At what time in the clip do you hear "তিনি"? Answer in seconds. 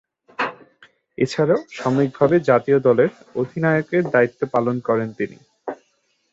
5.13-5.37